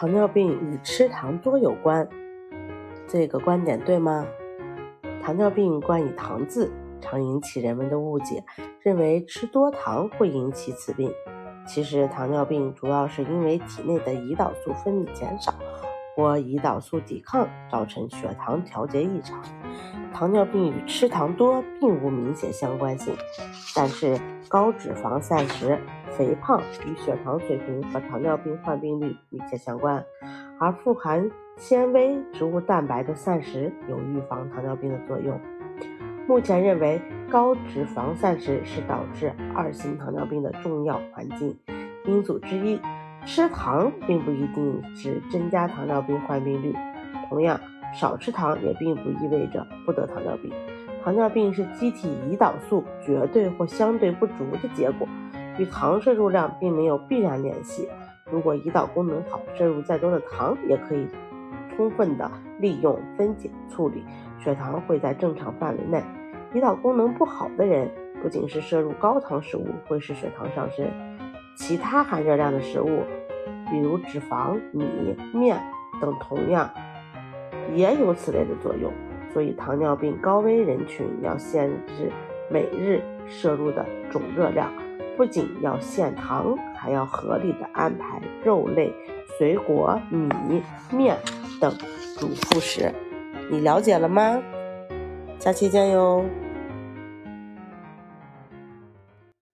[0.00, 2.08] 糖尿病与吃糖多有关，
[3.06, 4.26] 这个观点对吗？
[5.22, 6.72] 糖尿病冠以“糖”字，
[7.02, 8.42] 常引起人们的误解，
[8.80, 11.12] 认为吃多糖会引起此病。
[11.66, 15.52] 其实，糖尿病主要是因为体内的胰岛素分泌减少
[16.16, 19.38] 或胰岛素抵抗造成血糖调节异常。
[20.12, 23.14] 糖尿病与吃糖多并无明显相关性，
[23.74, 25.78] 但是高脂肪膳食。
[26.18, 30.04] 肥胖与血糖水平和糖尿病患病率密切相关，
[30.58, 35.40] 而富含纤维、植物蛋白的膳食有预防糖尿病的作用。
[36.26, 37.00] 目前认为，
[37.30, 41.56] 高脂肪膳食是导致二型糖尿病的重要环境
[42.04, 42.78] 因素之一。
[43.24, 46.74] 吃糖并不一定是增加糖尿病患病率，
[47.30, 47.58] 同样，
[47.92, 50.52] 少吃糖也并不意味着不得糖尿病。
[51.02, 55.08] 糖尿病是机体胰岛素绝对或相对不足的结果。
[55.58, 57.88] 与糖摄入量并没有必然联系。
[58.30, 61.06] 如果胰岛功能好，摄入再多的糖也可以
[61.76, 64.04] 充分的利用分解处理，
[64.38, 66.02] 血糖会在正常范围内。
[66.54, 67.90] 胰岛功能不好的人，
[68.22, 70.86] 不仅是摄入高糖食物会使血糖上升，
[71.56, 73.02] 其他含热量的食物，
[73.70, 75.60] 比如脂肪、米、面
[76.00, 76.70] 等，同样
[77.74, 78.92] 也有此类的作用。
[79.32, 82.10] 所以，糖尿病高危人群要限制
[82.50, 84.72] 每日摄入的总热量。
[85.16, 88.92] 不仅要限糖，还要合理的安排肉类、
[89.38, 91.16] 水果、米、面
[91.60, 91.70] 等
[92.18, 92.90] 主副食。
[93.50, 94.42] 你了解了吗？
[95.38, 96.24] 下期见哟！